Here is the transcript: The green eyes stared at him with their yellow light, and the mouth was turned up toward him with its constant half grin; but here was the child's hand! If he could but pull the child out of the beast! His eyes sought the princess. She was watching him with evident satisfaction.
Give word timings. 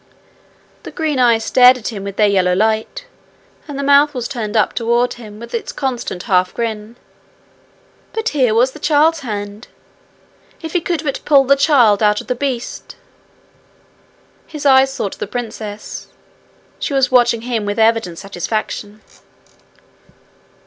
The 0.81 0.89
green 0.89 1.19
eyes 1.19 1.45
stared 1.45 1.77
at 1.77 1.89
him 1.89 2.03
with 2.03 2.15
their 2.15 2.27
yellow 2.27 2.55
light, 2.55 3.05
and 3.67 3.77
the 3.77 3.83
mouth 3.83 4.15
was 4.15 4.27
turned 4.27 4.57
up 4.57 4.73
toward 4.73 5.13
him 5.13 5.39
with 5.39 5.53
its 5.53 5.71
constant 5.71 6.23
half 6.23 6.55
grin; 6.55 6.95
but 8.11 8.29
here 8.29 8.55
was 8.55 8.71
the 8.71 8.79
child's 8.79 9.19
hand! 9.19 9.67
If 10.59 10.73
he 10.73 10.81
could 10.81 11.03
but 11.03 11.19
pull 11.23 11.43
the 11.43 11.55
child 11.55 12.01
out 12.01 12.19
of 12.19 12.25
the 12.25 12.33
beast! 12.33 12.95
His 14.47 14.65
eyes 14.65 14.91
sought 14.91 15.19
the 15.19 15.27
princess. 15.27 16.07
She 16.79 16.95
was 16.95 17.11
watching 17.11 17.41
him 17.43 17.67
with 17.67 17.77
evident 17.77 18.17
satisfaction. 18.17 19.01